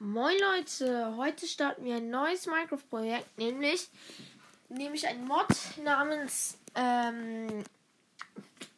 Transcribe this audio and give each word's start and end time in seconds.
Moin 0.00 0.36
Leute, 0.38 1.16
heute 1.16 1.48
starten 1.48 1.84
wir 1.84 1.96
ein 1.96 2.08
neues 2.08 2.46
Minecraft-Projekt, 2.46 3.36
nämlich, 3.36 3.88
nämlich 4.68 5.08
ein 5.08 5.24
Mod 5.24 5.48
namens 5.82 6.56
ähm, 6.76 7.64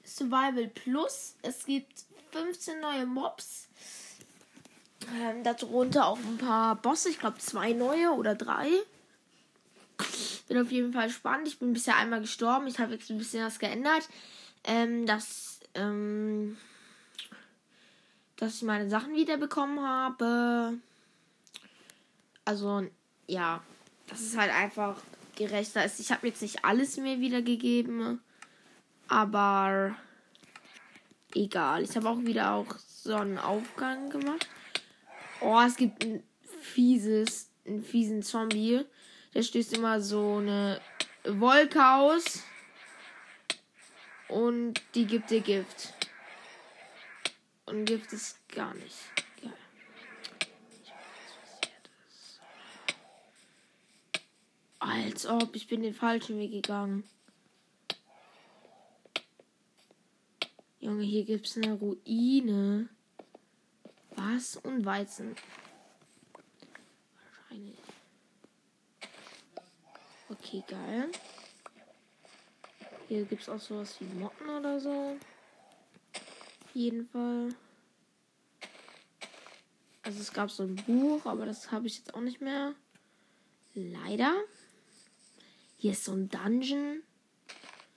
Survival 0.02 0.68
Plus. 0.68 1.36
Es 1.42 1.66
gibt 1.66 1.92
15 2.32 2.80
neue 2.80 3.04
Mobs, 3.04 3.68
ähm, 5.20 5.44
darunter 5.44 6.06
auch 6.06 6.18
ein 6.18 6.38
paar 6.38 6.76
Bosse, 6.76 7.10
ich 7.10 7.18
glaube 7.18 7.36
zwei 7.36 7.74
neue 7.74 8.12
oder 8.12 8.34
drei. 8.34 8.70
Bin 10.48 10.56
auf 10.56 10.72
jeden 10.72 10.94
Fall 10.94 11.10
spannend. 11.10 11.48
Ich 11.48 11.58
bin 11.58 11.74
bisher 11.74 11.98
einmal 11.98 12.22
gestorben. 12.22 12.66
Ich 12.66 12.78
habe 12.78 12.94
jetzt 12.94 13.10
ein 13.10 13.18
bisschen 13.18 13.44
was 13.44 13.58
geändert. 13.58 14.08
Ähm, 14.64 15.04
dass, 15.04 15.60
ähm, 15.74 16.56
dass 18.36 18.54
ich 18.54 18.62
meine 18.62 18.88
Sachen 18.88 19.14
wiederbekommen 19.14 19.86
habe. 19.86 20.80
Also, 22.50 22.84
ja, 23.28 23.62
dass 24.08 24.22
es 24.22 24.36
halt 24.36 24.50
einfach 24.52 25.00
gerechter 25.36 25.84
ist. 25.84 26.00
Ich 26.00 26.10
habe 26.10 26.26
jetzt 26.26 26.42
nicht 26.42 26.64
alles 26.64 26.96
mir 26.96 27.20
wiedergegeben, 27.20 28.20
aber 29.06 29.94
egal. 31.32 31.84
Ich 31.84 31.94
habe 31.94 32.08
auch 32.08 32.18
wieder 32.18 32.54
auch 32.54 32.76
so 32.76 33.14
einen 33.14 33.38
Aufgang 33.38 34.10
gemacht. 34.10 34.48
Oh, 35.40 35.60
es 35.64 35.76
gibt 35.76 36.04
ein 36.04 36.24
fieses, 36.60 37.52
einen 37.64 37.84
fiesen 37.84 38.24
Zombie. 38.24 38.84
Der 39.32 39.44
stößt 39.44 39.74
immer 39.74 40.00
so 40.00 40.38
eine 40.38 40.80
Wolke 41.22 41.86
aus 41.86 42.42
und 44.26 44.82
die 44.96 45.06
gibt 45.06 45.30
dir 45.30 45.40
Gift. 45.40 45.94
Und 47.66 47.84
Gift 47.84 48.12
ist 48.12 48.40
gar 48.48 48.74
nicht 48.74 48.96
geil. 49.40 49.52
Als 54.80 55.26
ob, 55.26 55.54
ich 55.54 55.68
bin 55.68 55.82
den 55.82 55.94
falschen 55.94 56.38
Weg 56.38 56.52
gegangen. 56.52 57.04
Junge, 60.80 61.04
hier 61.04 61.24
gibt 61.24 61.46
es 61.46 61.58
eine 61.58 61.74
Ruine. 61.74 62.88
Was? 64.16 64.56
Und 64.56 64.86
Weizen. 64.86 65.36
Wahrscheinlich. 67.12 67.78
Okay, 70.30 70.64
geil. 70.66 71.10
Hier 73.08 73.24
gibt 73.24 73.42
es 73.42 73.48
auch 73.50 73.60
sowas 73.60 74.00
wie 74.00 74.06
Motten 74.18 74.48
oder 74.48 74.80
so. 74.80 75.18
Auf 76.14 76.74
jeden 76.74 77.06
Fall. 77.08 77.50
Also 80.02 80.20
es 80.20 80.32
gab 80.32 80.50
so 80.50 80.62
ein 80.62 80.76
Buch, 80.76 81.26
aber 81.26 81.44
das 81.44 81.70
habe 81.70 81.86
ich 81.86 81.98
jetzt 81.98 82.14
auch 82.14 82.20
nicht 82.22 82.40
mehr. 82.40 82.74
Leider. 83.74 84.34
Hier 85.80 85.92
ist 85.92 86.04
so 86.04 86.12
ein 86.12 86.28
Dungeon. 86.28 87.02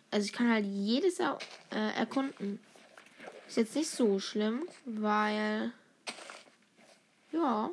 Also 0.09 0.25
ich 0.25 0.31
kann 0.31 0.49
halt 0.49 0.65
jedes 0.65 1.19
äh, 1.19 1.27
erkunden. 1.69 2.61
Ist 3.45 3.57
jetzt 3.57 3.75
nicht 3.75 3.89
so 3.89 4.19
schlimm, 4.19 4.63
weil 4.85 5.73
ja, 7.33 7.71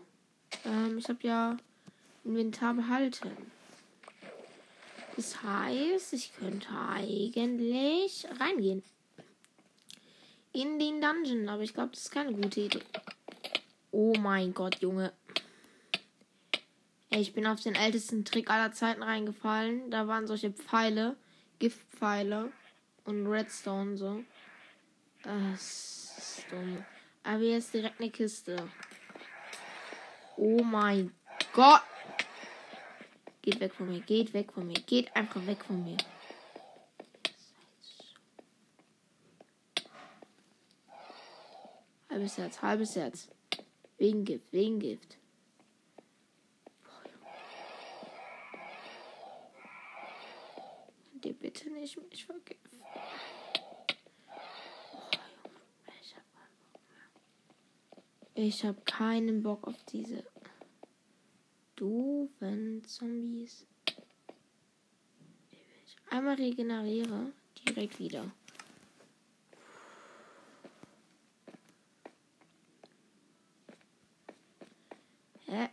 ähm, 0.65 0.99
ich 0.99 1.09
habe 1.09 1.21
ja 1.23 1.57
Inventar 2.25 2.75
behalten. 2.75 3.31
Das 5.15 5.45
heißt, 5.45 6.13
ich 6.15 6.35
könnte 6.35 6.69
eigentlich 6.93 8.27
reingehen. 8.41 8.83
In 10.53 10.81
den 10.81 11.01
Dungeon, 11.01 11.49
aber 11.49 11.63
ich 11.63 11.73
glaube, 11.73 11.91
das 11.91 12.01
ist 12.01 12.11
keine 12.11 12.33
gute 12.33 12.63
Idee. 12.63 12.83
Oh 13.93 14.15
mein 14.19 14.53
Gott, 14.55 14.81
Junge. 14.81 15.13
Ich 17.13 17.33
bin 17.33 17.45
auf 17.47 17.61
den 17.61 17.75
ältesten 17.75 18.25
Trick 18.25 18.49
aller 18.51 18.73
Zeiten 18.73 19.03
reingefallen. 19.03 19.91
Da 19.91 20.07
waren 20.07 20.29
solche 20.29 20.53
Pfeile, 20.53 21.17
Giftpfeile 21.59 22.53
und 23.05 23.27
Redstone 23.27 23.97
so. 23.97 24.23
Das 25.25 26.15
ist 26.17 26.47
dumm. 26.51 26.85
Aber 27.25 27.43
ist 27.43 27.75
direkt 27.75 28.01
eine 28.01 28.11
Kiste. 28.11 28.69
Oh 30.37 30.63
mein 30.63 31.13
Gott. 31.53 31.83
Geht 33.43 33.59
weg 33.59 33.75
von 33.75 33.89
mir, 33.89 34.01
geht 34.01 34.33
weg 34.33 34.53
von 34.53 34.67
mir, 34.67 34.81
geht 34.81 35.15
einfach 35.17 35.45
weg 35.47 35.65
von 35.65 35.83
mir. 35.83 35.97
Halbes 42.09 42.39
Herz, 42.39 42.63
halbes 42.63 42.97
Herz. 42.97 43.29
Wegen 43.99 44.25
Gift, 44.25 44.53
wegen 44.53 44.79
Gift. 44.79 45.20
Ihr 51.23 51.35
bitte 51.35 51.71
nicht 51.71 51.97
mich 52.11 52.25
vergiften? 52.25 52.81
Ich 58.35 58.65
habe 58.65 58.81
keinen 58.87 59.43
Bock 59.43 59.67
auf 59.69 59.77
diese 59.85 60.25
doofen 61.77 62.83
Zombies. 62.87 63.67
Einmal 66.09 66.37
regeneriere, 66.37 67.33
direkt 67.67 67.99
wieder. 67.99 68.33
Hä? 75.47 75.69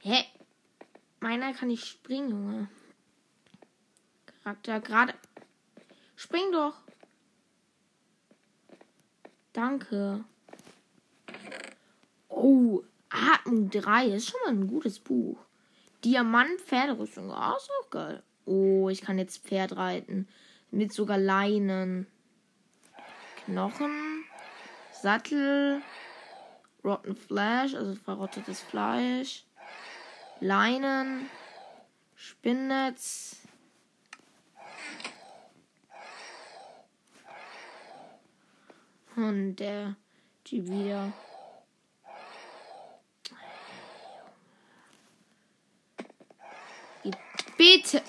Hä? 0.00 0.24
Meiner 1.28 1.52
kann 1.52 1.68
nicht 1.68 1.86
springen, 1.86 2.30
Junge. 2.30 2.68
Charakter 4.42 4.80
gerade. 4.80 5.12
Spring 6.16 6.50
doch. 6.52 6.80
Danke. 9.52 10.24
Oh, 12.30 12.82
Atmung 13.10 13.68
3 13.68 14.06
ist 14.06 14.30
schon 14.30 14.40
mal 14.42 14.54
ein 14.54 14.68
gutes 14.68 15.00
Buch. 15.00 15.36
Diamant 16.02 16.62
Pferderüstung. 16.62 17.30
Ah, 17.30 17.56
ist 17.58 17.70
auch 17.82 17.90
geil. 17.90 18.22
Oh, 18.46 18.88
ich 18.88 19.02
kann 19.02 19.18
jetzt 19.18 19.44
Pferd 19.44 19.76
reiten. 19.76 20.26
Mit 20.70 20.94
sogar 20.94 21.18
Leinen. 21.18 22.06
Knochen. 23.44 24.24
Sattel. 24.92 25.82
Rotten 26.82 27.14
Flash, 27.14 27.74
also 27.74 27.96
verrottetes 27.96 28.62
Fleisch. 28.62 29.44
Leinen. 30.40 31.28
Spinnnetz. 32.14 33.36
Und 39.16 39.56
der 39.56 39.96
Typ 40.44 40.66
wieder. 40.66 41.12
Bitte. 47.56 48.02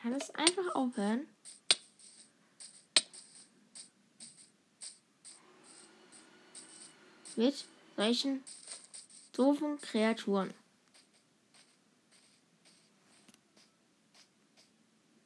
Kann 0.00 0.12
das 0.12 0.30
einfach 0.36 0.74
aufhören? 0.76 1.26
Mit 7.34 7.64
solchen 7.96 8.44
doofen 9.36 9.78
Kreaturen. 9.80 10.52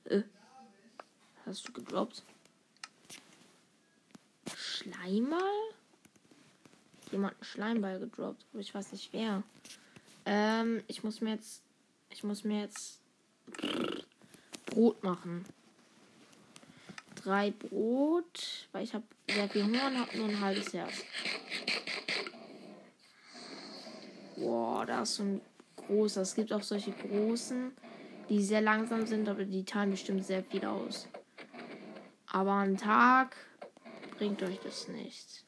Äh, 0.04 0.22
hast 1.47 1.69
du 1.69 1.72
gedroppt? 1.72 2.22
Schleimball? 4.56 5.41
Jemand 7.12 7.34
einen 7.34 7.44
Schleimball 7.44 8.00
gedroppt, 8.00 8.44
aber 8.52 8.61
ich 8.61 8.75
weiß 8.75 8.93
nicht 8.93 9.12
wer. 9.12 9.43
Ähm, 10.26 10.82
ich 10.88 11.02
muss 11.02 11.20
mir 11.20 11.34
jetzt. 11.34 11.62
Ich 12.12 12.25
muss 12.25 12.43
mir 12.44 12.62
jetzt 12.62 13.00
Brot 14.67 15.02
machen. 15.05 15.44
Drei 17.14 17.50
Brot, 17.50 18.69
weil 18.73 18.84
ich 18.84 18.94
habe 18.94 19.05
sehr 19.29 19.49
viel 19.49 19.64
Hunger 19.64 19.87
und 19.87 19.99
habe 19.99 20.17
nur 20.17 20.29
ein 20.29 20.40
halbes 20.40 20.73
Herz. 20.73 21.05
Boah, 24.40 24.87
da 24.87 25.02
ist 25.02 25.16
so 25.16 25.22
ein 25.22 25.40
großer. 25.76 26.22
Es 26.22 26.34
gibt 26.34 26.52
auch 26.52 26.62
solche 26.62 26.92
großen, 26.92 27.72
die 28.31 28.42
sehr 28.42 28.62
langsam 28.62 29.06
sind, 29.06 29.28
aber 29.28 29.44
die 29.44 29.64
teilen 29.64 29.90
bestimmt 29.90 30.25
sehr 30.25 30.42
viel 30.42 30.64
aus. 30.64 31.08
Aber 32.26 32.54
ein 32.54 32.78
Tag 32.78 33.37
bringt 34.16 34.42
euch 34.42 34.58
das 34.60 34.88
nicht. 34.88 35.44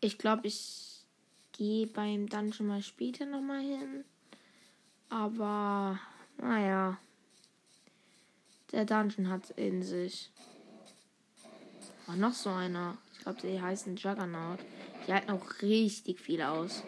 Ich 0.00 0.18
glaube, 0.18 0.46
ich 0.46 1.04
gehe 1.52 1.86
beim 1.86 2.28
Dungeon 2.28 2.68
mal 2.68 2.82
später 2.82 3.26
nochmal 3.26 3.60
hin. 3.60 4.04
Aber, 5.08 5.98
naja. 6.38 6.98
Der 8.72 8.84
Dungeon 8.84 9.28
hat 9.28 9.50
in 9.50 9.82
sich. 9.82 10.30
Oh, 12.08 12.12
noch 12.12 12.34
so 12.34 12.50
einer. 12.50 12.96
Glaube, 13.26 13.40
die 13.42 13.60
heißen 13.60 13.96
Juggernaut. 13.96 14.60
Die 15.04 15.12
halten 15.12 15.32
auch 15.32 15.60
richtig 15.60 16.20
viel 16.20 16.42
aus. 16.42 16.84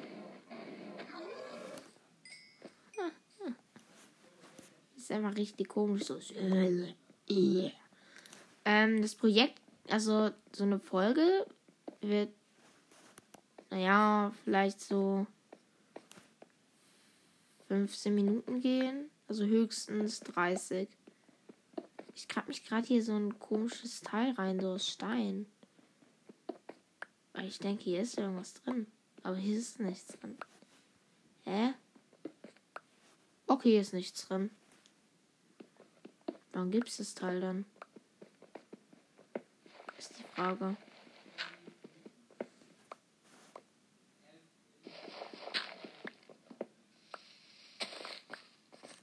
ist 4.97 5.11
einfach 5.11 5.35
richtig 5.35 5.69
komisch. 5.69 6.05
So. 6.05 6.21
Ähm, 8.65 9.03
das 9.03 9.17
Projekt, 9.17 9.61
also 9.89 10.31
so 10.55 10.63
eine 10.63 10.79
Folge 10.79 11.45
wird, 12.03 12.31
naja, 13.71 14.33
vielleicht 14.45 14.81
so 14.81 15.27
15 17.67 18.15
Minuten 18.15 18.61
gehen. 18.61 19.11
Also 19.27 19.45
höchstens 19.45 20.21
30. 20.21 20.89
Ich 22.15 22.29
grab 22.29 22.47
mich 22.47 22.65
gerade 22.65 22.87
hier 22.87 23.03
so 23.03 23.17
ein 23.17 23.41
komisches 23.41 24.03
Teil 24.03 24.35
rein, 24.35 24.61
so 24.61 24.69
aus 24.69 24.87
Stein. 24.87 25.47
Weil 27.39 27.47
ich 27.47 27.61
denke, 27.61 27.85
hier 27.85 28.03
ist 28.03 28.19
irgendwas 28.19 28.53
drin. 28.55 28.89
Aber 29.23 29.37
hier 29.37 29.57
ist 29.57 29.79
nichts 29.79 30.19
drin. 30.19 30.37
Hä? 31.45 31.73
Okay, 33.47 33.71
hier 33.71 33.81
ist 33.81 33.95
nichts 33.95 34.27
drin. 34.27 34.51
Wann 36.51 36.73
gibt 36.73 36.89
es 36.89 36.97
das 36.97 37.15
Teil 37.15 37.41
dann? 37.41 37.65
Ist 39.97 40.19
die 40.19 40.25
Frage. 40.25 40.77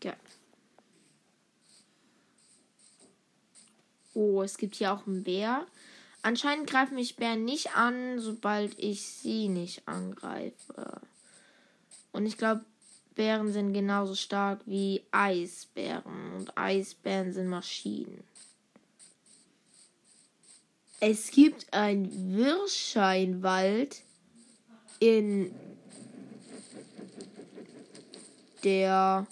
Ja. 0.04 0.18
Oh, 4.14 4.42
es 4.42 4.58
gibt 4.58 4.76
hier 4.76 4.92
auch 4.92 5.08
einen 5.08 5.24
Bär. 5.24 5.66
Anscheinend 6.26 6.68
greifen 6.68 6.96
mich 6.96 7.18
Bären 7.18 7.46
nicht 7.46 7.76
an, 7.76 8.20
sobald 8.20 8.80
ich 8.80 9.06
sie 9.06 9.48
nicht 9.48 9.88
angreife. 9.88 11.00
Und 12.12 12.26
ich 12.26 12.36
glaube, 12.36 12.66
Bären 13.14 13.54
sind 13.54 13.74
genauso 13.74 14.16
stark 14.16 14.62
wie 14.66 15.04
Eisbären 15.12 16.34
und 16.34 16.58
Eisbären 16.58 17.32
sind 17.32 17.48
Maschinen. 17.48 18.24
Es 21.00 21.30
gibt 21.30 21.72
einen 21.72 22.36
Wirrscheinwald 22.36 24.02
in 24.98 25.54
der 28.64 29.28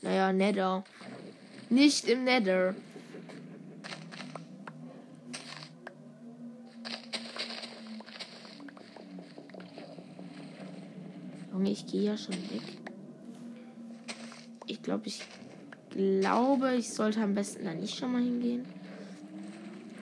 naja, 0.00 0.32
Nether. 0.32 0.82
Nicht 1.70 2.08
im 2.08 2.24
Nether. 2.24 2.74
Junge, 11.62 11.70
ich 11.70 11.86
gehe 11.86 12.02
ja 12.02 12.16
schon 12.16 12.34
weg. 12.34 12.62
Ich 14.66 14.82
glaube, 14.82 15.06
ich 15.06 15.22
glaube, 15.90 16.74
ich 16.74 16.90
sollte 16.90 17.22
am 17.22 17.34
besten 17.34 17.64
da 17.64 17.72
nicht 17.72 17.96
schon 17.96 18.12
mal 18.12 18.22
hingehen. 18.22 18.64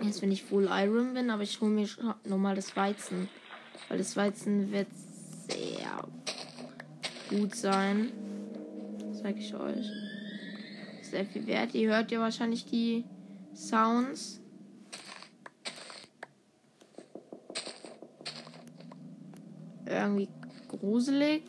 Jetzt, 0.03 0.23
wenn 0.23 0.33
ich 0.33 0.43
Full 0.43 0.71
Iron 0.71 1.13
bin, 1.13 1.29
aber 1.29 1.43
ich 1.43 1.61
hole 1.61 1.71
mir 1.71 1.87
nochmal 2.25 2.55
das 2.55 2.75
Weizen. 2.77 3.29
Weil 3.89 3.99
das 3.99 4.17
Weizen 4.17 4.73
wird 4.73 4.87
sehr 5.51 6.09
gut 7.29 7.55
sein. 7.55 8.11
Sag 9.13 9.37
ich 9.37 9.55
euch. 9.55 9.87
Sehr 11.03 11.27
viel 11.27 11.47
wert. 11.47 11.75
Ihr 11.75 11.91
hört 11.91 12.11
ja 12.11 12.21
wahrscheinlich 12.21 12.65
die 12.65 13.05
Sounds. 13.55 14.41
Irgendwie 19.85 20.29
gruselig. 20.71 21.43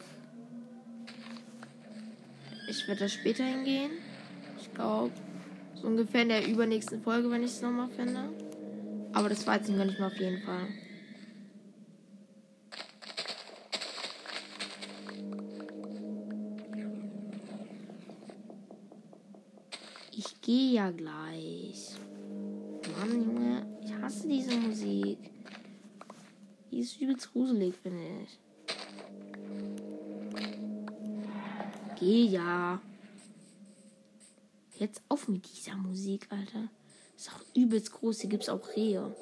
Ich 2.67 2.87
werde 2.87 3.01
da 3.01 3.09
später 3.09 3.43
hingehen. 3.43 3.91
Ich 4.59 4.73
glaube, 4.73 5.11
so 5.75 5.87
ungefähr 5.87 6.23
in 6.23 6.29
der 6.29 6.47
übernächsten 6.47 7.01
Folge, 7.01 7.29
wenn 7.29 7.43
ich 7.43 7.51
es 7.51 7.61
nochmal 7.61 7.89
finde. 7.89 8.29
Aber 9.13 9.29
das 9.29 9.45
Weizen 9.45 9.75
gönne 9.75 9.91
ich 9.91 9.99
mir 9.99 10.07
auf 10.07 10.17
jeden 10.17 10.41
Fall. 10.41 10.67
Ich 20.13 20.41
gehe 20.41 20.73
ja 20.73 20.91
gleich. 20.91 21.91
Mann, 22.97 23.25
Junge, 23.25 23.65
ich 23.83 23.93
hasse 23.93 24.27
diese 24.27 24.55
Musik. 24.57 25.17
Die 26.71 26.79
ist 26.79 27.01
übelst 27.01 27.31
gruselig, 27.31 27.75
finde 27.75 28.03
ich. 28.23 28.39
Geh 32.01 32.25
ja. 32.25 32.81
Jetzt 34.79 35.03
auf 35.07 35.27
mit 35.27 35.47
dieser 35.47 35.75
Musik, 35.75 36.25
Alter. 36.31 36.67
Ist 37.15 37.29
auch 37.29 37.55
übelst 37.55 37.91
groß. 37.91 38.21
Hier 38.21 38.29
gibt 38.31 38.41
es 38.41 38.49
auch 38.49 38.75
Rehe. 38.75 39.15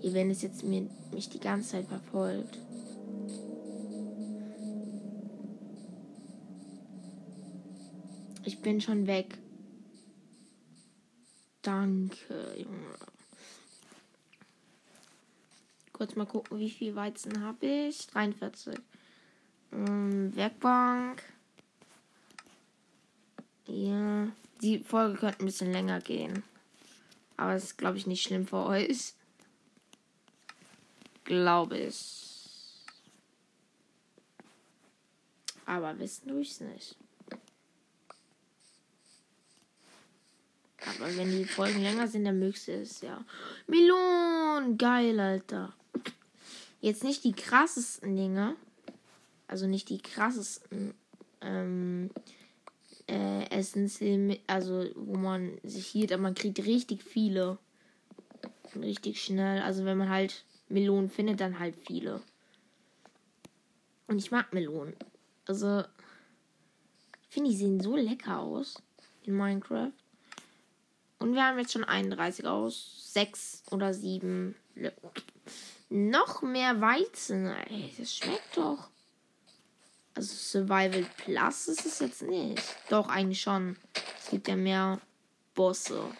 Hier, 0.00 0.12
wenn 0.12 0.28
es 0.32 0.42
jetzt 0.42 0.64
mir, 0.64 0.90
mich 1.12 1.28
die 1.28 1.38
ganze 1.38 1.70
Zeit 1.70 1.86
verfolgt. 1.86 2.58
Ich 8.44 8.58
bin 8.60 8.80
schon 8.80 9.06
weg. 9.06 9.38
Danke, 11.62 12.56
Junge. 12.56 12.98
Kurz 15.92 16.16
mal 16.16 16.26
gucken, 16.26 16.58
wie 16.58 16.70
viel 16.70 16.96
Weizen 16.96 17.40
habe 17.40 17.66
ich. 17.66 18.08
43. 18.08 18.80
Ähm, 19.72 20.34
Werkbank. 20.34 21.22
Ja. 23.66 24.28
Die 24.62 24.80
Folge 24.80 25.18
könnte 25.18 25.40
ein 25.40 25.46
bisschen 25.46 25.72
länger 25.72 26.00
gehen. 26.00 26.42
Aber 27.36 27.54
es 27.54 27.64
ist, 27.64 27.78
glaube 27.78 27.96
ich, 27.96 28.06
nicht 28.06 28.22
schlimm 28.22 28.46
für 28.46 28.66
euch. 28.66 29.14
Glaube 31.24 31.78
ich. 31.78 32.26
Aber 35.64 35.98
wissen 35.98 36.38
ich 36.40 36.50
es 36.50 36.60
nicht. 36.60 36.96
Aber 40.86 41.16
wenn 41.16 41.30
die 41.30 41.44
Folgen 41.44 41.82
länger 41.82 42.08
sind, 42.08 42.24
dann 42.24 42.38
mögst 42.38 42.68
du 42.68 42.72
es, 42.72 43.00
ja. 43.02 43.24
Melon! 43.66 44.76
Geil, 44.76 45.20
Alter. 45.20 45.72
Jetzt 46.80 47.04
nicht 47.04 47.24
die 47.24 47.32
krassesten 47.32 48.16
Dinge 48.16 48.56
also 49.50 49.66
nicht 49.66 49.88
die 49.88 49.98
krassesten 49.98 50.94
ähm, 51.40 52.10
äh, 53.08 53.50
Essen, 53.50 53.90
also 54.46 54.86
wo 54.94 55.16
man 55.16 55.58
sich 55.64 55.86
hielt, 55.88 56.12
aber 56.12 56.22
man 56.22 56.34
kriegt 56.34 56.64
richtig 56.64 57.02
viele. 57.02 57.58
Richtig 58.76 59.20
schnell. 59.20 59.60
Also 59.62 59.84
wenn 59.84 59.98
man 59.98 60.08
halt 60.08 60.44
Melonen 60.68 61.10
findet, 61.10 61.40
dann 61.40 61.58
halt 61.58 61.74
viele. 61.74 62.20
Und 64.06 64.18
ich 64.18 64.30
mag 64.30 64.52
Melonen. 64.52 64.94
Also, 65.46 65.80
ich 67.22 67.28
finde, 67.34 67.50
die 67.50 67.56
sehen 67.56 67.80
so 67.80 67.96
lecker 67.96 68.38
aus 68.38 68.80
in 69.24 69.36
Minecraft. 69.36 69.92
Und 71.18 71.34
wir 71.34 71.44
haben 71.44 71.58
jetzt 71.58 71.72
schon 71.72 71.84
31 71.84 72.46
aus. 72.46 73.12
6 73.12 73.64
oder 73.72 73.92
7. 73.92 74.54
Noch 75.88 76.42
mehr 76.42 76.80
Weizen. 76.80 77.46
Ey, 77.46 77.92
das 77.98 78.16
schmeckt 78.16 78.56
doch. 78.56 78.88
Also 80.14 80.34
Survival 80.34 81.06
Plus 81.16 81.68
ist 81.68 81.86
es 81.86 81.98
jetzt 82.00 82.22
nicht. 82.22 82.62
Doch, 82.88 83.08
eigentlich 83.08 83.40
schon. 83.40 83.76
Es 84.18 84.30
gibt 84.30 84.48
ja 84.48 84.56
mehr 84.56 85.00
Bosse. 85.54 86.10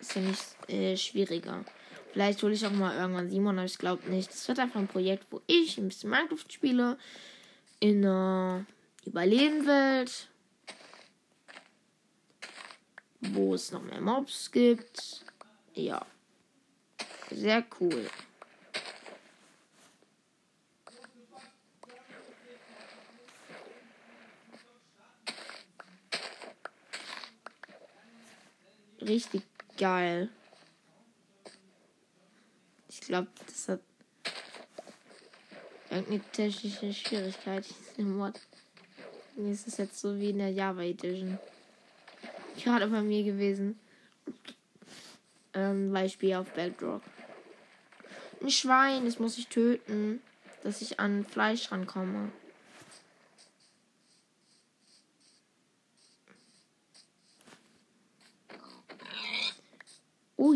Ist 0.00 0.14
ja 0.14 0.22
nicht 0.22 0.70
äh, 0.70 0.96
schwieriger. 0.96 1.64
Vielleicht 2.12 2.42
hole 2.42 2.54
ich 2.54 2.66
auch 2.66 2.72
mal 2.72 2.96
irgendwann 2.96 3.30
Simon, 3.30 3.58
aber 3.58 3.66
ich 3.66 3.78
glaube 3.78 4.08
nicht. 4.08 4.30
Es 4.30 4.48
wird 4.48 4.58
einfach 4.58 4.80
ein 4.80 4.88
Projekt, 4.88 5.26
wo 5.30 5.42
ich 5.46 5.78
ein 5.78 5.88
bisschen 5.88 6.10
Minecraft 6.10 6.50
spiele. 6.50 6.98
In 7.80 8.04
einer 8.04 8.66
Überlebenwelt. 9.04 10.28
Wo 13.20 13.54
es 13.54 13.72
noch 13.72 13.82
mehr 13.82 14.00
Mobs 14.00 14.50
gibt. 14.50 15.24
Ja. 15.74 16.04
Sehr 17.30 17.64
cool. 17.78 18.08
Richtig 29.00 29.42
geil. 29.76 30.28
Ich 32.88 33.00
glaube, 33.00 33.28
das 33.46 33.68
hat 33.68 33.80
irgendeine 35.90 36.20
technische 36.32 36.92
Schwierigkeit, 36.92 37.64
diesen 37.96 38.16
Mod. 38.16 38.40
Es 39.36 39.66
ist 39.66 39.78
jetzt 39.78 40.00
so 40.00 40.18
wie 40.18 40.30
in 40.30 40.38
der 40.38 40.50
Java 40.50 40.82
Edition. 40.82 41.38
Gerade 42.62 42.88
bei 42.88 43.02
mir 43.02 43.22
gewesen. 43.22 43.78
Ähm, 45.54 45.92
Beispiel 45.92 46.34
auf 46.34 46.50
Bedrock. 46.52 47.02
Ein 48.40 48.50
Schwein, 48.50 49.04
das 49.04 49.18
muss 49.18 49.38
ich 49.38 49.48
töten, 49.48 50.20
dass 50.62 50.82
ich 50.82 51.00
an 51.00 51.24
Fleisch 51.24 51.70
rankomme. 51.70 52.30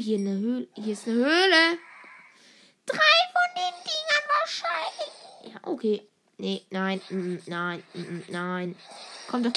Hier 0.03 0.19
eine 0.19 0.39
Höhle. 0.39 0.69
Hier 0.75 0.93
ist 0.93 1.07
eine 1.07 1.17
Höhle. 1.17 1.79
Drei 2.87 3.21
von 3.33 3.51
den 3.57 3.75
Dingern 3.87 4.27
wahrscheinlich. 4.41 5.55
Ja, 5.55 5.61
okay. 5.63 6.03
Nee, 6.39 6.63
nein, 6.71 7.01
mm, 7.09 7.39
nein, 7.47 7.83
mm, 7.95 8.23
nein. 8.29 8.77
Komm 9.29 9.45
doch. 9.45 9.53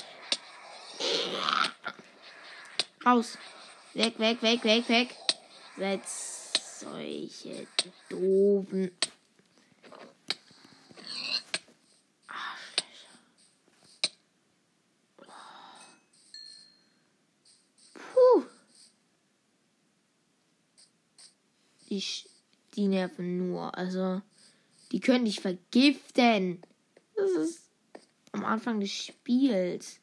Raus. 3.06 3.38
Weg, 3.94 4.20
weg, 4.20 4.42
weg, 4.42 4.64
weg, 4.64 4.90
weg. 4.90 5.10
Setz 5.78 6.80
solche 6.80 7.68
doofen. 8.10 8.92
Die, 21.96 22.04
die 22.76 22.88
nerven 22.88 23.38
nur. 23.38 23.78
Also, 23.78 24.22
die 24.92 25.00
können 25.00 25.24
dich 25.24 25.40
vergiften. 25.40 26.62
Das 27.16 27.32
ist 27.32 27.70
am 28.34 28.44
Anfang 28.44 28.82
des 28.82 28.92
Spiels 28.92 30.02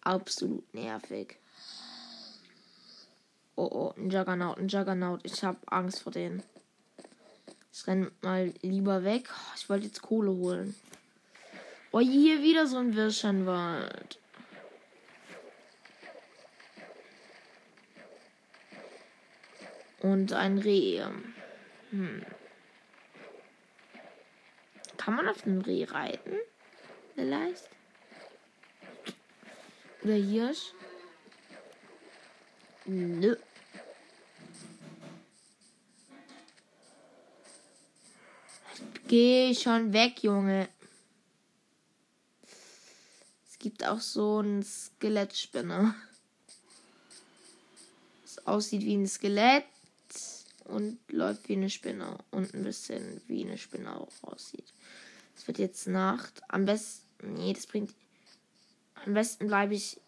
absolut 0.00 0.72
nervig. 0.72 1.36
Oh, 3.54 3.68
oh, 3.70 3.94
ein 3.98 4.08
Juggernaut, 4.08 4.56
ein 4.58 4.68
Juggernaut. 4.68 5.20
Ich 5.24 5.44
habe 5.44 5.58
Angst 5.66 6.00
vor 6.02 6.12
denen. 6.12 6.42
Ich 7.70 7.86
renn 7.86 8.10
mal 8.22 8.54
lieber 8.62 9.04
weg. 9.04 9.28
Ich 9.56 9.68
wollte 9.68 9.86
jetzt 9.86 10.00
Kohle 10.00 10.30
holen. 10.30 10.74
Oh, 11.92 12.00
hier 12.00 12.42
wieder 12.42 12.66
so 12.66 12.78
ein 12.78 12.96
Wirschenwald. 12.96 14.18
Und 20.04 20.34
ein 20.34 20.58
Reh. 20.58 21.02
Hm. 21.88 22.26
Kann 24.98 25.14
man 25.16 25.26
auf 25.28 25.46
einem 25.46 25.62
Reh 25.62 25.84
reiten? 25.84 26.34
Vielleicht? 27.14 27.70
Oder 30.02 30.12
Hirsch? 30.12 30.74
Nö. 32.84 33.34
Geh 39.08 39.54
schon 39.54 39.94
weg, 39.94 40.22
Junge. 40.22 40.68
Es 43.48 43.58
gibt 43.58 43.86
auch 43.86 44.00
so 44.00 44.40
einen 44.40 44.62
Skelettspinner. 44.62 45.94
Das 48.22 48.46
aussieht 48.46 48.82
wie 48.82 48.96
ein 48.96 49.06
Skelett 49.06 49.64
und 50.64 50.98
läuft 51.08 51.48
wie 51.48 51.54
eine 51.54 51.70
Spinne. 51.70 52.18
Und 52.30 52.54
ein 52.54 52.64
bisschen 52.64 53.20
wie 53.26 53.44
eine 53.44 53.58
Spinne 53.58 53.98
auch 53.98 54.10
aussieht. 54.22 54.72
Es 55.36 55.46
wird 55.46 55.58
jetzt 55.58 55.86
Nacht. 55.86 56.42
Am 56.48 56.64
besten. 56.64 57.34
Nee, 57.34 57.52
das 57.52 57.66
bringt. 57.66 57.94
Am 59.04 59.14
besten 59.14 59.46
bleibe 59.46 59.74
ich 59.74 60.00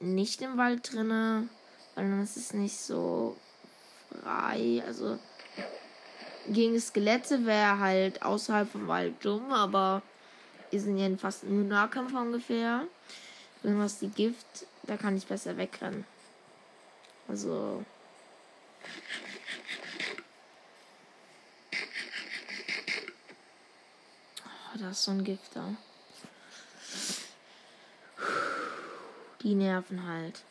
nicht 0.00 0.40
im 0.42 0.56
Wald 0.56 0.92
drinne. 0.92 1.48
Weil 1.94 2.08
dann 2.08 2.22
ist 2.22 2.36
es 2.36 2.54
nicht 2.54 2.76
so 2.76 3.36
frei. 4.22 4.82
Also 4.86 5.18
gegen 6.48 6.80
Skelette 6.80 7.46
wäre 7.46 7.78
halt 7.78 8.22
außerhalb 8.22 8.70
vom 8.70 8.88
Wald 8.88 9.24
dumm, 9.24 9.52
aber 9.52 10.02
wir 10.70 10.80
sind 10.80 10.98
ja 10.98 11.08
fast 11.16 11.44
nur 11.44 11.64
Nahkampf 11.64 12.14
ungefähr. 12.14 12.86
Wenn 13.62 13.78
was 13.78 13.98
die 13.98 14.08
Gift, 14.08 14.66
da 14.84 14.96
kann 14.96 15.16
ich 15.16 15.26
besser 15.26 15.56
wegrennen. 15.56 16.04
Also. 17.28 17.84
Oh, 24.74 24.78
da 24.78 24.90
ist 24.90 25.04
so 25.04 25.10
ein 25.10 25.24
Gift 25.24 25.54
da. 25.54 25.74
Die 29.42 29.54
nerven 29.54 30.06
halt. 30.06 30.42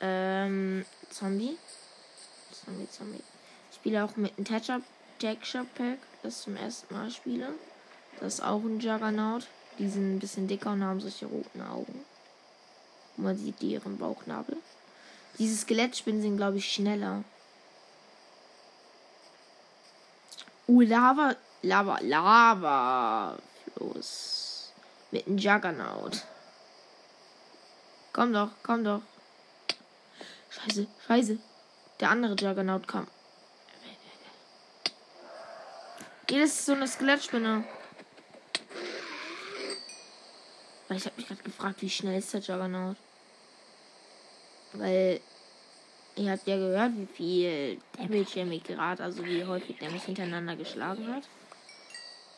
Ähm, 0.00 0.84
Zombie. 1.10 1.56
Zombie, 2.52 2.88
Zombie. 2.90 3.22
Ich 3.70 3.76
spiele 3.76 4.04
auch 4.04 4.16
mit 4.16 4.32
einem 4.36 4.44
Texture 5.18 5.66
Pack, 5.74 5.98
das 6.22 6.42
zum 6.42 6.56
ersten 6.56 6.94
Mal 6.94 7.10
spiele. 7.10 7.54
Das 8.20 8.34
ist 8.34 8.40
auch 8.40 8.62
ein 8.62 8.80
Juggernaut. 8.80 9.46
Die 9.78 9.88
sind 9.88 10.16
ein 10.16 10.18
bisschen 10.18 10.48
dicker 10.48 10.72
und 10.72 10.84
haben 10.84 11.00
solche 11.00 11.26
roten 11.26 11.62
Augen. 11.62 12.04
Und 13.16 13.24
man 13.24 13.36
sieht 13.36 13.60
die 13.60 13.72
ihren 13.72 13.98
Bauchnabel. 13.98 14.56
Diese 15.38 15.56
Skelettspinnen 15.56 16.22
sind, 16.22 16.36
glaube 16.36 16.58
ich, 16.58 16.72
schneller. 16.72 17.24
Uh, 20.68 20.80
Lava, 20.80 21.36
Lava, 21.62 21.98
Lava. 22.02 23.36
Fluss. 23.74 24.72
Mit 25.10 25.26
einem 25.26 25.38
Juggernaut. 25.38 26.22
Komm 28.12 28.32
doch, 28.32 28.50
komm 28.62 28.84
doch. 28.84 29.02
Scheiße, 30.50 30.86
scheiße. 31.06 31.38
Der 32.00 32.10
andere 32.10 32.34
Juggernaut. 32.34 32.82
Nee, 36.28 36.40
das 36.40 36.50
ist 36.50 36.66
so 36.66 36.72
eine 36.72 36.88
Skelettspinne. 36.88 37.64
Weil 40.88 40.96
ich 40.96 41.04
habe 41.04 41.16
mich 41.16 41.26
gerade 41.26 41.42
gefragt, 41.42 41.82
wie 41.82 41.90
schnell 41.90 42.18
ist 42.18 42.32
der 42.32 42.40
Juggernaut? 42.40 42.96
Weil 44.72 45.20
ihr 46.16 46.30
habt 46.30 46.46
ja 46.46 46.56
gehört, 46.56 46.92
wie 46.96 47.06
viel 47.06 47.80
Damage 47.96 48.40
er 48.40 48.46
mich 48.46 48.64
gerade, 48.64 49.02
also 49.02 49.24
wie 49.24 49.44
häufig 49.44 49.78
der 49.78 49.90
mich 49.90 50.04
hintereinander 50.04 50.56
geschlagen 50.56 51.14
hat. 51.14 51.24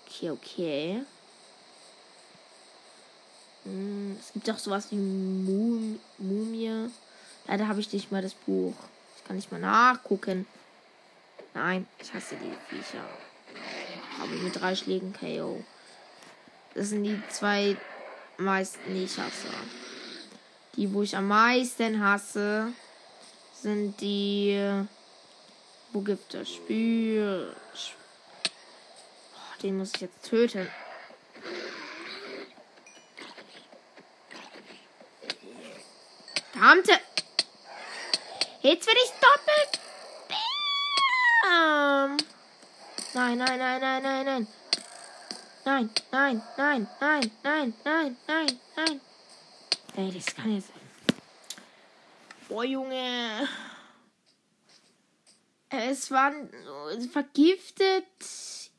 Okay, 0.08 0.30
okay. 0.30 1.02
Hm, 3.64 4.16
es 4.18 4.32
gibt 4.32 4.48
auch 4.50 4.58
sowas 4.58 4.86
wie 4.90 4.96
Mum 4.96 6.00
Mumie. 6.16 6.90
Leider 7.46 7.68
habe 7.68 7.80
ich 7.80 7.92
nicht 7.92 8.10
mal 8.10 8.22
das 8.22 8.32
Buch. 8.32 8.74
Ich 9.16 9.24
kann 9.24 9.36
nicht 9.36 9.52
mal 9.52 9.60
nachgucken. 9.60 10.46
Nein, 11.52 11.86
ich 12.00 12.12
hasse 12.14 12.36
die 12.36 12.74
Viecher. 12.74 13.04
Aber 14.20 14.32
mit 14.32 14.58
drei 14.58 14.74
Schlägen 14.74 15.12
KO. 15.12 15.62
Das 16.74 16.88
sind 16.88 17.04
die 17.04 17.20
zwei 17.28 17.76
meisten, 18.38 18.94
die 18.94 19.04
ich 19.04 19.18
hasse. 19.18 19.48
Die, 20.76 20.92
wo 20.92 21.02
ich 21.02 21.16
am 21.16 21.28
meisten 21.28 22.02
hasse, 22.02 22.72
sind 23.52 24.00
die. 24.00 24.84
Wo 25.92 26.00
gibt 26.00 26.32
es 26.34 26.50
Spiel? 26.50 27.52
Oh, 27.52 28.07
den 29.62 29.78
muss 29.78 29.92
ich 29.94 30.02
jetzt 30.02 30.22
töten. 30.24 30.68
Verdammte! 36.68 37.00
Jetzt 38.60 38.86
werde 38.86 39.00
ich 39.04 39.10
doppelt. 39.12 39.80
Bam. 41.42 42.16
Nein, 43.14 43.38
nein, 43.38 43.58
nein, 43.58 43.80
nein, 43.80 44.02
nein, 44.02 44.24
nein. 44.24 44.48
Nein, 45.64 45.90
nein, 46.10 46.42
nein, 46.56 46.88
nein, 47.00 47.30
nein, 47.42 47.74
nein, 47.84 48.16
nein, 48.26 48.60
nein. 48.76 49.00
Ey, 49.96 50.12
das 50.12 50.34
kann 50.34 50.54
jetzt. 50.54 50.72
Boah, 52.48 52.64
Junge. 52.64 53.48
Es 55.70 56.10
war 56.10 56.32
vergiftet. 57.12 58.04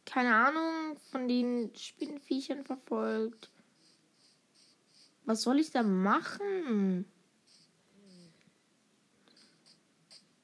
Keine 0.10 0.34
Ahnung, 0.34 0.98
von 1.12 1.28
den 1.28 1.72
Spinnenviechern 1.76 2.64
verfolgt. 2.64 3.52
Was 5.26 5.44
soll 5.44 5.60
ich 5.60 5.70
da 5.70 5.84
machen? 5.84 7.06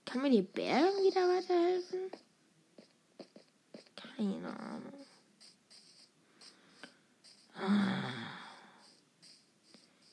Kann 0.05 0.21
mir 0.21 0.29
die 0.29 0.43
Bären 0.43 0.93
wieder 1.03 1.27
weiterhelfen? 1.27 2.11
Keine 3.95 4.55
Ahnung. 4.55 4.93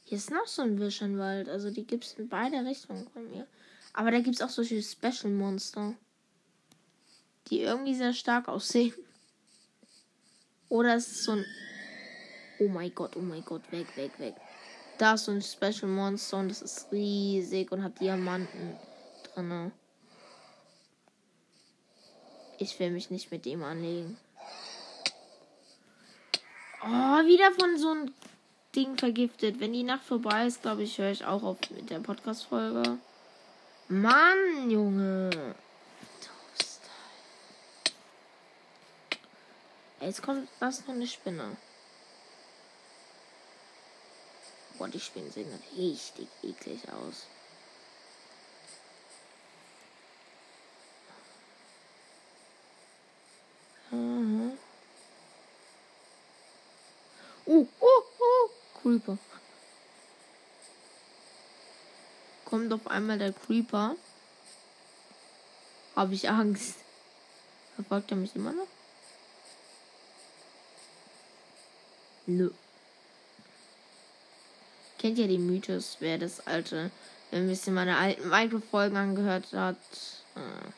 Hier 0.04 0.16
ist 0.16 0.30
noch 0.30 0.47
so 0.47 0.62
ein 0.62 0.80
Wischenwald. 0.80 1.50
Also 1.50 1.71
die 1.71 1.87
gibt 1.87 2.04
es 2.04 2.14
in 2.14 2.30
beide 2.30 2.64
Richtungen 2.64 3.06
von 3.11 3.30
mir. 3.30 3.47
Aber 3.92 4.11
da 4.11 4.21
gibt 4.21 4.37
es 4.37 4.42
auch 4.42 4.49
solche 4.49 4.82
Special 4.82 5.30
Monster. 5.30 5.94
Die 7.49 7.61
irgendwie 7.61 7.94
sehr 7.94 8.14
stark 8.14 8.49
aussehen. 8.49 8.94
Oder 10.72 10.94
es 10.94 11.06
ist 11.06 11.24
so 11.24 11.32
ein. 11.32 11.44
Oh 12.58 12.68
mein 12.68 12.94
Gott, 12.94 13.14
oh 13.16 13.20
mein 13.20 13.44
Gott, 13.44 13.60
weg, 13.70 13.94
weg, 13.94 14.18
weg. 14.18 14.34
Da 14.96 15.14
ist 15.14 15.26
so 15.26 15.32
ein 15.32 15.42
Special 15.42 15.86
Monster 15.86 16.38
und 16.38 16.48
das 16.48 16.62
ist 16.62 16.90
riesig 16.90 17.70
und 17.72 17.82
hat 17.82 18.00
Diamanten 18.00 18.78
drin. 19.34 19.70
Ich 22.56 22.80
will 22.80 22.90
mich 22.90 23.10
nicht 23.10 23.30
mit 23.30 23.44
dem 23.44 23.62
anlegen. 23.62 24.16
Oh, 26.82 26.86
wieder 27.26 27.52
von 27.52 27.76
so 27.76 27.90
einem 27.90 28.14
Ding 28.74 28.96
vergiftet. 28.96 29.60
Wenn 29.60 29.74
die 29.74 29.82
Nacht 29.82 30.04
vorbei 30.04 30.46
ist, 30.46 30.62
glaube 30.62 30.84
ich, 30.84 30.96
höre 30.96 31.10
ich 31.10 31.26
auch 31.26 31.42
auf 31.42 31.58
mit 31.68 31.90
der 31.90 31.98
Podcast-Folge. 31.98 32.96
Mann, 33.88 34.70
Junge. 34.70 35.54
Jetzt 40.02 40.21
kommt 40.21 40.49
was 40.59 40.80
noch 40.80 40.88
eine 40.88 41.06
Spinne. 41.06 41.56
Boah, 44.76 44.88
die 44.88 44.99
Spinnen 44.99 45.30
sehen 45.30 45.62
richtig 45.76 46.26
eklig 46.42 46.80
aus. 46.88 47.26
Mhm. 53.92 54.59
Oh, 57.47 57.68
oh, 57.78 58.02
oh, 58.18 58.50
Creeper. 58.82 59.18
Kommt 62.44 62.73
auf 62.73 62.88
einmal 62.88 63.18
der 63.18 63.32
Creeper. 63.32 63.94
Habe 65.94 66.14
ich 66.14 66.28
Angst. 66.28 66.78
Verfolgt 67.76 68.11
er 68.11 68.16
mich 68.16 68.35
immer 68.35 68.52
noch? 68.52 68.66
Nö. 72.26 72.50
Kennt 74.98 75.18
ihr 75.18 75.26
den 75.26 75.44
Mythos, 75.46 75.96
wer 75.98 76.18
das 76.18 76.46
alte, 76.46 76.92
wer 77.30 77.40
ein 77.40 77.48
bisschen 77.48 77.74
meine 77.74 77.96
alten 77.96 78.28
Minecraft-Folgen 78.28 78.96
angehört 78.96 79.52
hat, 79.52 79.76
äh, 80.36 80.70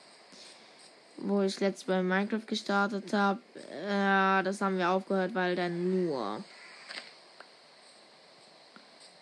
wo 1.18 1.42
ich 1.42 1.60
letztes 1.60 1.84
bei 1.84 2.02
Minecraft 2.02 2.46
gestartet 2.46 3.12
habe, 3.12 3.40
äh, 3.70 4.42
das 4.42 4.62
haben 4.62 4.78
wir 4.78 4.88
aufgehört, 4.88 5.34
weil 5.34 5.54
dann 5.56 6.06
nur, 6.06 6.42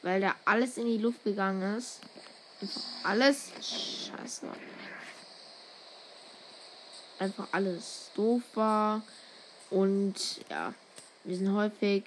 weil 0.02 0.20
da 0.20 0.36
alles 0.44 0.76
in 0.76 0.86
die 0.86 0.98
Luft 0.98 1.24
gegangen 1.24 1.76
ist. 1.76 2.00
Einfach 2.60 2.82
alles, 3.02 3.50
scheiße. 3.60 4.46
Einfach 7.18 7.48
alles 7.50 8.10
doof 8.14 8.42
war 8.54 9.02
und 9.70 10.14
ja, 10.48 10.72
wir 11.24 11.36
sind 11.36 11.54
häufig 11.54 12.04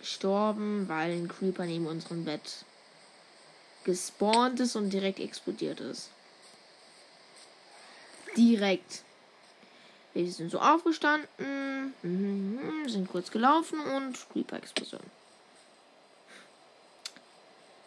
gestorben, 0.00 0.88
weil 0.88 1.12
ein 1.12 1.28
Creeper 1.28 1.64
neben 1.64 1.86
unserem 1.86 2.24
Bett 2.24 2.64
gespawnt 3.84 4.60
ist 4.60 4.76
und 4.76 4.90
direkt 4.90 5.20
explodiert 5.20 5.80
ist. 5.80 6.10
Direkt. 8.36 9.02
Wir 10.12 10.30
sind 10.30 10.50
so 10.50 10.58
aufgestanden, 10.58 11.94
mhm, 12.02 12.88
sind 12.88 13.08
kurz 13.08 13.30
gelaufen 13.30 13.78
und 13.78 14.18
Creeper-Explosion. 14.32 15.02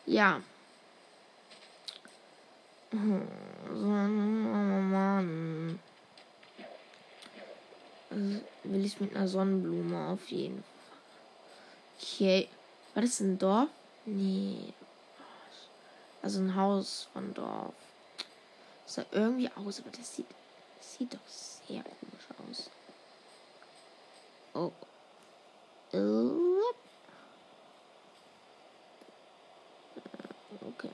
Ja. 0.06 0.42
Oh 2.92 3.76
Mann. 3.76 5.80
Will 8.10 8.86
ich 8.86 9.00
mit 9.00 9.16
einer 9.16 9.28
Sonnenblume 9.28 10.10
auf 10.10 10.30
jeden 10.30 10.64
Fall. 10.64 10.74
Okay. 11.98 12.48
War 12.94 13.04
das 13.04 13.20
ein 13.20 13.38
Dorf? 13.38 13.70
Nee. 14.06 14.74
Also 16.22 16.40
ein 16.40 16.56
Haus 16.56 17.08
von 17.14 17.34
Dorf. 17.34 17.74
Das 18.86 18.96
sah 18.96 19.06
irgendwie 19.12 19.50
aus, 19.56 19.80
aber 19.80 19.92
das 19.92 20.16
sieht, 20.16 20.26
das 20.78 20.96
sieht 20.96 21.14
doch 21.14 21.20
sehr 21.28 21.84
komisch 21.84 22.28
aus. 22.50 22.70
Oh. 24.54 24.72
Okay. 30.62 30.92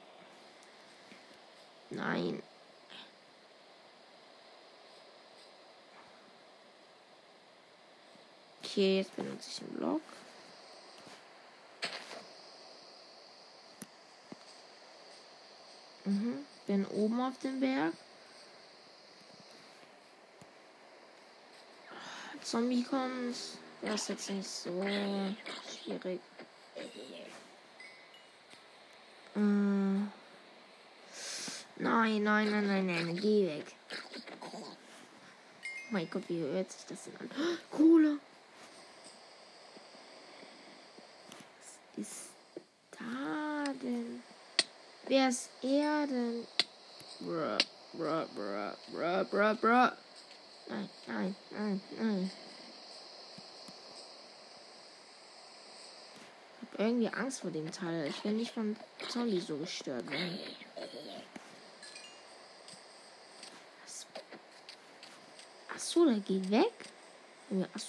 Nein. 1.90 2.44
Okay, 8.76 8.98
jetzt 8.98 9.16
benutze 9.16 9.50
ich 9.50 9.60
den 9.60 9.70
Block. 9.78 10.02
Mhm. 16.04 16.46
Bin 16.68 16.86
oben 16.88 17.22
auf 17.22 17.40
dem 17.40 17.62
Berg. 17.62 17.94
Zombie 22.44 22.84
kommt. 22.84 23.38
Das 23.82 24.02
ist 24.02 24.10
jetzt 24.10 24.30
nicht 24.32 24.50
so 24.50 24.84
schwierig. 24.84 26.20
Äh. 29.36 29.40
Nein, 31.78 32.24
nein, 32.24 32.52
nein, 32.52 32.68
nein, 32.68 32.86
nein, 32.88 33.16
geh 33.22 33.48
weg. 33.48 33.74
Oh 34.42 35.92
mein 35.92 36.10
Gott, 36.10 36.24
wie 36.28 36.40
hört 36.40 36.70
sich 36.70 36.86
das 36.88 37.06
denn 37.06 37.16
an? 37.22 37.58
Kohle! 37.72 38.20
Was 41.96 42.06
ist 42.06 42.30
da 42.92 43.72
denn? 43.82 44.24
Wer 45.16 45.30
ist 45.30 45.50
er 45.62 46.08
denn? 46.08 46.46
Bruh, 47.22 47.58
bruh, 47.94 48.26
bruh, 48.36 48.74
bruh, 48.92 49.24
bruh, 49.24 49.56
bruh. 49.62 49.92
Nein, 50.68 50.90
nein, 51.08 51.36
nein, 51.52 51.82
nein. 51.98 52.32
Ich 56.62 56.68
hab 56.68 56.80
irgendwie 56.82 57.08
Angst 57.08 57.40
vor 57.40 57.52
dem 57.52 57.72
Teil. 57.72 58.08
Ich 58.10 58.26
will 58.26 58.34
nicht 58.34 58.52
von 58.52 58.76
Zolli 59.08 59.40
so 59.40 59.56
gestört 59.56 60.06
werden. 60.12 60.38
Ach 65.74 65.80
so, 65.80 66.04
der 66.04 66.20
geht 66.20 66.52
weg? 66.52 66.74
Ach 67.74 67.80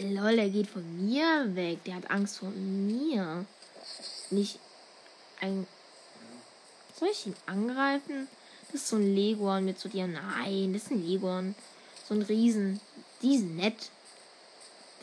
Lol, 0.00 0.38
er 0.38 0.48
geht 0.48 0.68
von 0.68 1.06
mir 1.06 1.54
weg. 1.54 1.82
Der 1.84 1.96
hat 1.96 2.10
Angst 2.10 2.38
vor 2.38 2.50
mir. 2.50 3.44
Nicht 4.30 4.58
ein. 5.40 5.66
Soll 6.98 7.08
ich 7.10 7.26
ihn 7.26 7.34
angreifen? 7.46 8.28
Das 8.66 8.82
ist 8.82 8.88
so 8.88 8.96
ein 8.96 9.14
Leguan 9.14 9.64
mit 9.64 9.78
so 9.78 9.88
dir. 9.88 10.06
Nein, 10.06 10.72
das 10.72 10.84
ist 10.84 10.90
ein 10.90 11.06
Leguan. 11.06 11.54
So 12.08 12.14
ein 12.14 12.22
Riesen. 12.22 12.80
Die 13.22 13.38
sind 13.38 13.56
nett. 13.56 13.90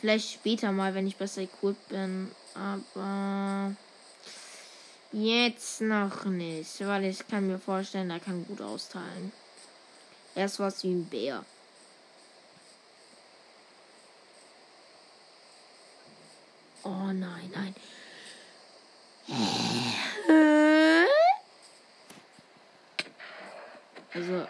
Vielleicht 0.00 0.32
später 0.32 0.72
mal, 0.72 0.94
wenn 0.94 1.06
ich 1.06 1.16
besser 1.16 1.42
equipped 1.42 1.88
bin. 1.88 2.30
Aber. 2.54 3.74
Jetzt 5.12 5.80
noch 5.80 6.24
nicht. 6.24 6.80
Weil 6.80 7.04
ich 7.04 7.26
kann 7.28 7.46
mir 7.46 7.58
vorstellen, 7.58 8.10
er 8.10 8.20
kann 8.20 8.46
gut 8.46 8.60
austeilen. 8.60 9.32
Er 10.34 10.46
ist 10.46 10.58
was 10.58 10.84
wie 10.84 10.92
ein 10.92 11.06
Bär. 11.06 11.44
Oh 16.86 17.12
nein, 17.12 17.50
nein. 17.52 17.74
Also, 24.14 24.46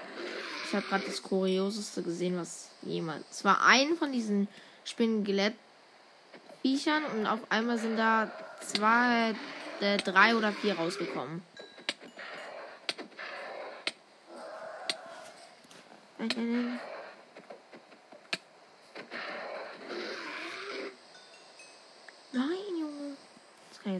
ich 0.67 0.75
habe 0.75 0.87
gerade 0.87 1.07
das 1.07 1.23
Kurioseste 1.23 2.03
gesehen, 2.03 2.37
was 2.37 2.69
jemand. 2.83 3.25
Es 3.31 3.43
war 3.43 3.63
ein 3.63 3.97
von 3.97 4.13
diesen 4.13 4.49
Spinnengelett-Viechern 4.85 7.07
und 7.07 7.27
auf 7.27 7.41
einmal 7.49 7.79
sind 7.79 7.97
da 7.97 8.31
zwei, 8.61 9.35
äh, 9.81 9.97
drei 9.97 10.37
oder 10.37 10.53
vier 10.53 10.77
rausgekommen. 10.77 11.43
Nein, 16.19 16.29
nein, 16.37 16.53
nein. 16.53 16.81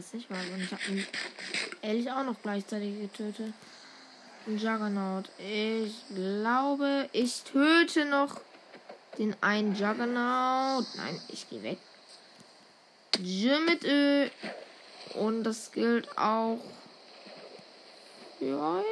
Jetzt 0.07 0.13
nicht 0.13 0.29
mal. 0.29 0.39
Ich 0.57 0.71
habe 0.71 1.07
ehrlich 1.81 2.11
auch 2.11 2.23
noch 2.23 2.41
gleichzeitig 2.41 2.99
getötet. 3.01 3.53
Ein 4.45 4.57
Juggernaut. 4.57 5.29
Ich 5.39 5.93
glaube, 6.13 7.09
ich 7.11 7.43
töte 7.43 8.05
noch 8.05 8.39
den 9.17 9.35
einen 9.41 9.75
Juggernaut. 9.75 10.85
Nein, 10.95 11.21
ich 11.27 11.49
gehe 11.49 11.63
weg. 11.63 11.79
Ö. 13.19 14.29
Und 15.15 15.43
das 15.43 15.71
gilt 15.71 16.17
auch 16.17 16.59
für 18.39 18.57
euch. 18.57 18.85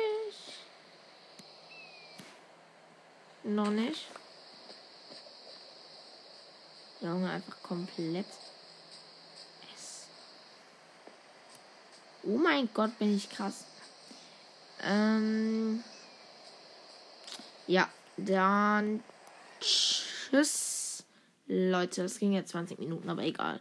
Noch 3.44 3.70
nicht. 3.70 4.08
Junge, 7.00 7.30
einfach 7.30 7.62
komplett. 7.62 8.26
Oh 12.26 12.38
mein 12.38 12.70
Gott, 12.74 12.98
bin 12.98 13.16
ich 13.16 13.30
krass. 13.30 13.66
Ähm. 14.84 15.84
Ja, 17.68 17.88
dann. 18.18 19.04
Tschüss. 19.60 21.04
Leute, 21.48 22.04
es 22.04 22.18
ging 22.18 22.34
jetzt 22.34 22.50
20 22.50 22.80
Minuten, 22.80 23.10
aber 23.10 23.22
egal. 23.24 23.60